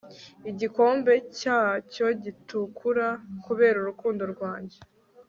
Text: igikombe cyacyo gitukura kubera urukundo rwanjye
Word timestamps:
igikombe 0.51 1.13
cyacyo 1.39 2.07
gitukura 2.23 3.07
kubera 3.45 3.75
urukundo 3.79 4.23
rwanjye 4.33 4.77